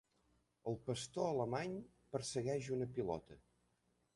El 0.71 0.77
pastor 0.87 1.29
alemany 1.33 1.75
persegueix 2.17 2.71
una 2.79 2.89
pilota. 2.97 3.39